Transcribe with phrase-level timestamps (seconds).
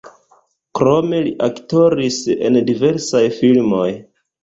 [0.79, 2.19] Krome li aktoris
[2.49, 3.89] en diversaj filmoj.